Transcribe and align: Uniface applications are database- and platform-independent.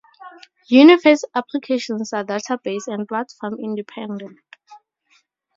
Uniface 0.71 1.23
applications 1.35 2.11
are 2.11 2.23
database- 2.23 2.87
and 2.87 3.07
platform-independent. 3.07 4.39